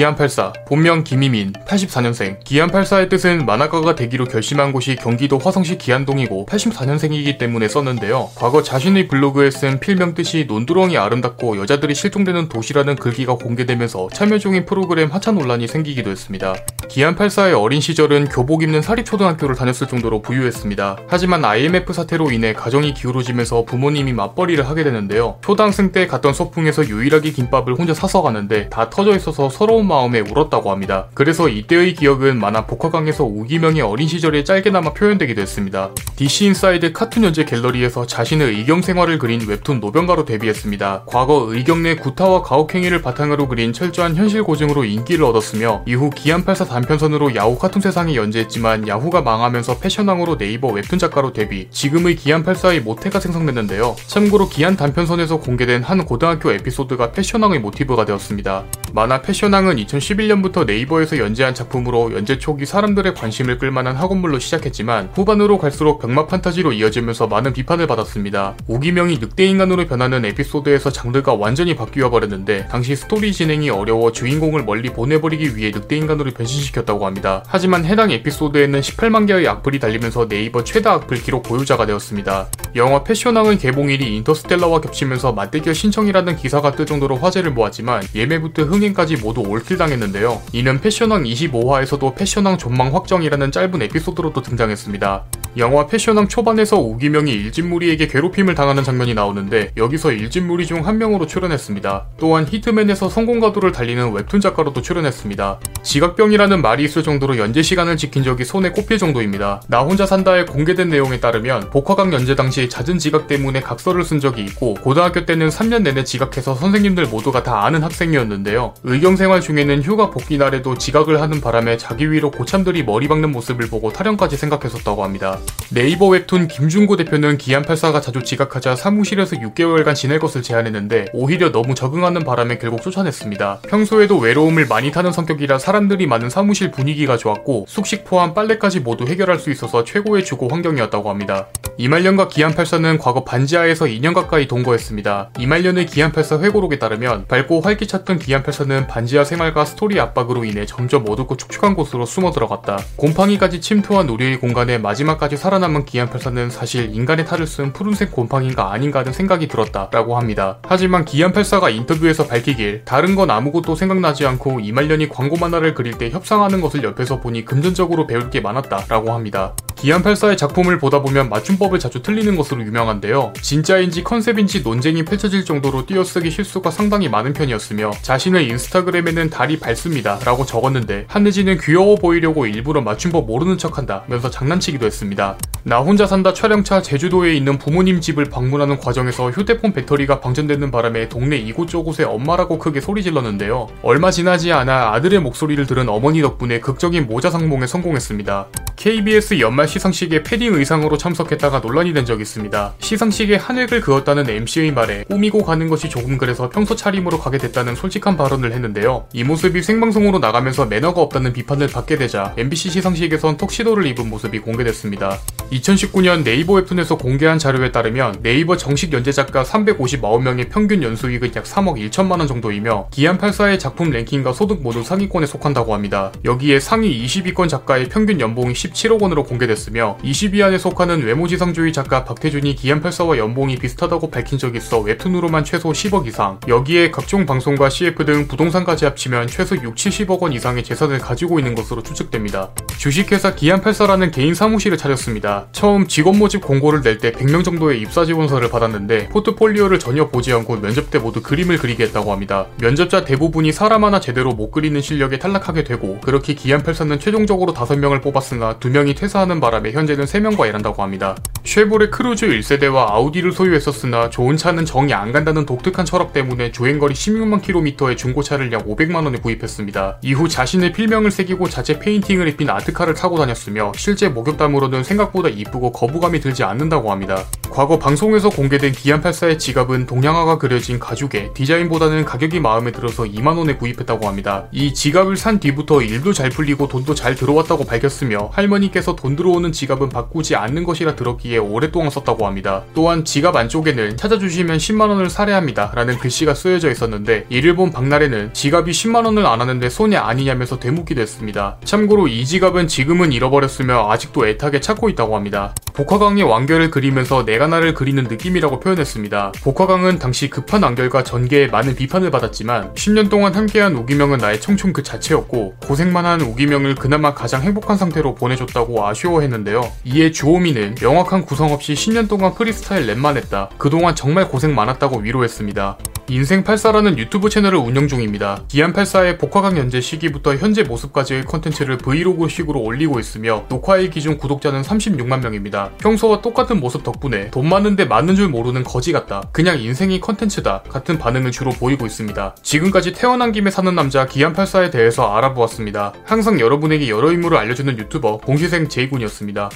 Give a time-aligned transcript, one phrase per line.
[0.00, 2.42] 기안84, 본명 김희민, 84년생.
[2.42, 8.30] 기안84의 뜻은 만화가가 되기로 결심한 곳이 경기도 화성시 기안동이고 84년생이기 때문에 썼는데요.
[8.34, 14.64] 과거 자신의 블로그에 쓴 필명 뜻이 논두렁이 아름답고 여자들이 실종되는 도시라는 글귀가 공개되면서 참여 중인
[14.64, 16.54] 프로그램 하차 논란이 생기기도 했습니다.
[16.88, 20.96] 기안84의 어린 시절은 교복 입는 사립초등학교를 다녔을 정도로 부유했습니다.
[21.08, 25.38] 하지만 IMF 사태로 인해 가정이 기울어지면서 부모님이 맞벌이를 하게 되는데요.
[25.42, 30.70] 초등학생 때 갔던 소풍에서 유일하게 김밥을 혼자 사서 가는데 다 터져 있어서 서러운 마음에 울었다고
[30.70, 31.08] 합니다.
[31.14, 35.90] 그래서 이때의 기억은 만화 복화강에서 우기명의 어린 시절에 짧게나마 표현되기도 했습니다.
[36.16, 41.04] DC 인사이드 카툰 연재 갤러리에서 자신의 의경 생활을 그린 웹툰 노병가로 데뷔했습니다.
[41.06, 47.34] 과거 의경 내 구타와 가혹행위를 바탕으로 그린 철저한 현실 고증으로 인기를 얻었으며 이후 기안84 단편선으로
[47.34, 53.96] 야후 카툰 세상에 연재했지만 야후가 망하면서 패션왕으로 네이버 웹툰 작가로 데뷔 지금의 기안84의 모태가 생성됐는데요.
[54.06, 58.64] 참고로 기안 단편선에서 공개된 한 고등학교 에피소드가 패션왕의 모티브가 되었습니다.
[58.92, 65.98] 만화 패션왕은 2011년부터 네이버에서 연재한 작품으로 연재 초기 사람들의 관심을 끌만한 학원물로 시작했지만 후반으로 갈수록
[65.98, 68.54] 병맛 판타지로 이어지면서 많은 비판을 받았습니다.
[68.66, 75.56] 우기명이 늑대인간으로 변하는 에피소드에서 장르가 완전히 바뀌어 버렸는데 당시 스토리 진행이 어려워 주인공을 멀리 보내버리기
[75.56, 77.44] 위해 늑대인간으로 변신시켰다고 합니다.
[77.48, 82.48] 하지만 해당 에피소드에는 18만 개의 악플이 달리면서 네이버 최다 악플 기록 보유자가 되었습니다.
[82.76, 89.40] 영화 패션왕의 개봉일이 인터스텔라와 겹치면서 맞대결 신청이라는 기사가 뜰 정도로 화제를 모았지만 예매부터 흥행까지 모두
[89.40, 90.42] 올 킬당했는데요.
[90.52, 95.24] 이는 패션왕 25화에서도 패션왕 존망 확정이라는 짧은 에피소드로도 등장했습니다.
[95.56, 102.06] 영화 패션왕 초반에서 우기명이 일진무리에게 괴롭힘을 당하는 장면이 나오는데 여기서 일진무리 중 한 명으로 출연했습니다.
[102.18, 105.60] 또한 히트맨에서 성공 가도를 달리는 웹툰 작가로도 출연했습니다.
[105.82, 109.60] 지각병이라는 말이 있을 정도로 연재 시간을 지킨 적이 손에 꼽힐 정도입니다.
[109.68, 114.42] 나 혼자 산다에 공개된 내용에 따르면 복화강 연재 당시 잦은 지각 때문에 각서를 쓴 적이
[114.44, 118.74] 있고 고등학교 때는 3년 내내 지각해서 선생님들 모두가 다 아는 학생이었는데요.
[118.84, 123.68] 의경 생활 중에는 휴가 복귀 날에도 지각을 하는 바람에 자기 위로 고참들이 머리 박는 모습을
[123.68, 125.38] 보고 타령까지 생각했었다고 합니다.
[125.70, 132.22] 네이버 웹툰 김중고 대표는 기안84가 자주 지각하자 사무실에서 6개월간 지낼 것을 제안했는데 오히려 너무 적응하는
[132.22, 133.62] 바람에 결국 쫓아냈습니다.
[133.68, 139.40] 평소에도 외로움을 많이 타는 성격이라 사람들이 많은 사무실 분위기가 좋았고 숙식 포함 빨래까지 모두 해결할
[139.40, 141.48] 수 있어서 최고의 주거 환경이었다고 합니다.
[141.80, 145.30] 이말년과 기안84는 과거 반지하에서 2년 가까이 동거했습니다.
[145.38, 151.74] 이말년의 기안84 회고록에 따르면 밝고 활기찼던 기안84는 반지하 생활과 스토리 압박으로 인해 점점 어둡고 축축한
[151.74, 152.80] 곳으로 숨어 들어갔다.
[152.96, 159.14] 곰팡이까지 침투한 우리의 공간에 마지막까지 살아남은 기안84는 사실 인간의 탈을 쓴 푸른색 곰팡이가 아닌가 하는
[159.14, 160.58] 생각이 들었다 라고 합니다.
[160.68, 166.60] 하지만 기안84가 인터뷰에서 밝히길 다른 건 아무것도 생각나지 않고 이말년이 광고 만화를 그릴 때 협상하는
[166.60, 169.54] 것을 옆에서 보니 금전적으로 배울 게 많았다 라고 합니다.
[169.80, 173.32] 기안84의 작품을 보다 보면 맞춤법을 자주 틀리는 것으로 유명한데요.
[173.40, 180.44] 진짜인지 컨셉인지 논쟁이 펼쳐질 정도로 띄어쓰기 실수가 상당히 많은 편이었으며 자신의 인스타그램에는 달이 밝습니다 라고
[180.44, 185.38] 적었는데 한혜진은 귀여워 보이려고 일부러 맞춤법 모르는 척한다 면서 장난치기도 했습니다.
[185.62, 191.36] 나 혼자 산다 촬영차 제주도에 있는 부모님 집을 방문하는 과정에서 휴대폰 배터리가 방전되는 바람에 동네
[191.36, 193.68] 이곳저곳에 엄마라고 크게 소리 질렀는데요.
[193.82, 198.46] 얼마 지나지 않아 아들의 목소리를 들은 어머니 덕분에 극적인 모자 상봉에 성공했습니다.
[198.76, 202.74] KBS 연말 시상식에 패딩 의상으로 참석했다가 논란이 된 적이 있습니다.
[202.80, 208.16] 시상식에 한획을 그었다는 MC의 말에 꾸미고 가는 것이 조금 그래서 평소 차림으로 가게 됐다는 솔직한
[208.16, 209.06] 발언을 했는데요.
[209.12, 215.18] 이 모습이 생방송으로 나가면서 매너가 없다는 비판을 받게 되자 MBC 시상식에선 턱시도를 입은 모습이 공개됐습니다.
[215.52, 221.90] 2019년 네이버 웹툰에서 공개한 자료에 따르면 네이버 정식 연재 작가 359명의 평균 연수익은 약 3억
[221.90, 226.12] 1천만원 정도이며 기안84의 작품 랭킹과 소득 모두 상위권에 속한다고 합니다.
[226.24, 232.04] 여기에 상위 22권 작가의 평균 연봉이 17억 원으로 공개됐 으며 20위 안에 속하는 외모지상주의 작가
[232.04, 238.04] 박태준이 기안84와 연봉이 비슷하다고 밝힌 적이 있어 웹툰으로만 최소 10억 이상 여기에 각종 방송과 CF
[238.04, 242.50] 등 부동산까지 합치면 최소 6, 70억 원 이상의 재산을 가지고 있는 것으로 추측됩니다.
[242.78, 245.46] 주식회사 기안84라는 개인 사무실을 차렸습니다.
[245.52, 250.56] 처음 직원 모집 공고를 낼 때 100명 정도의 입사 지원서를 받았는데 포트폴리오를 전혀 보지 않고
[250.60, 252.46] 면접 때 모두 그림을 그리게 했다고 합니다.
[252.60, 258.58] 면접자 대부분이 사람 하나 제대로 못 그리는 실력에 탈락하게 되고 그렇게 기안84는 최종적으로 5명을 뽑았으나
[258.58, 261.16] 2명이 퇴사하는 바람에 현재는 3명과 일한다고 합니다.
[261.44, 267.42] 쉐보레 크루즈 1세대와 아우디를 소유했었으나 좋은 차는 정이 안 간다는 독특한 철학 때문에 주행거리 16만
[267.42, 269.98] 킬로미터의 중고차를 약 500만원에 구입했습니다.
[270.02, 276.20] 이후 자신의 필명을 새기고 자체 페인팅을 입힌 아트카를 타고 다녔으며 실제 목격담으로는 생각보다 이쁘고 거부감이
[276.20, 277.24] 들지 않는다고 합니다.
[277.50, 284.46] 과거 방송에서 공개된 기안84의 지갑은 동양화가 그려진 가죽에 디자인보다는 가격이 마음에 들어서 2만원에 구입했다고 합니다.
[284.52, 289.52] 이 지갑을 산 뒤부터 일도 잘 풀리고 돈도 잘 들어왔다고 밝혔으며 할머니께서 돈 들어 오는
[289.52, 292.64] 지갑은 바꾸지 않는 것이라 들었기에 오랫동안 썼다고 합니다.
[292.74, 299.24] 또한 지갑 안쪽에는 찾아주시면 10만원을 살해합니다 라는 글씨가 쓰여져 있었는데 이를 본 박나래는 지갑이 10만원을
[299.26, 301.56] 안 하는데 손해 아니냐면서 되묻기도 했습니다.
[301.64, 305.54] 참고로 이 지갑은 지금은 잃어버렸으며 아직도 애타게 찾고 있다고 합니다.
[305.72, 309.32] 복화강의 완결을 그리면서 내가 나를 그리는 느낌이라고 표현했습니다.
[309.42, 314.82] 복화강은 당시 급한 완결과 전개에 많은 비판을 받았지만 10년 동안 함께한 우기명은 나의 청춘 그
[314.82, 319.70] 자체였고 고생만 한 우기명을 그나마 가장 행복한 상태로 보내줬다고 아쉬워 했는데요.
[319.84, 323.50] 이에 주호민은 명확한 구성 없이 10년 동안 프리스타일 랩만 했다.
[323.58, 325.78] 그동안 정말 고생 많았다고 위로했습니다.
[326.10, 328.42] 인생 84라는 유튜브 채널을 운영 중입니다.
[328.48, 335.22] 기안 84의 복학왕 연재 시기부터 현재 모습까지의 컨텐츠를 브이로그식으로 올리고 있으며 녹화일 기준 구독자는 36만
[335.22, 335.70] 명입니다.
[335.78, 339.22] 평소와 똑같은 모습 덕분에 돈 많은데 많은 줄 모르는 거지 같다.
[339.30, 340.64] 그냥 인생이 컨텐츠다.
[340.68, 342.34] 같은 반응을 주로 보이고 있습니다.
[342.42, 345.92] 지금까지 태어난 김에 사는 남자 기안 84에 대해서 알아보았습니다.
[346.04, 349.48] 항상 여러분에게 여러 인물을 알려주는 유튜버 봉시생 제이군이었습니다.